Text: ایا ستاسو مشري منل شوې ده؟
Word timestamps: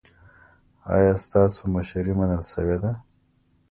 ایا 0.95 1.13
ستاسو 1.25 1.61
مشري 1.73 2.13
منل 2.19 2.43
شوې 2.53 2.77
ده؟ 2.83 2.91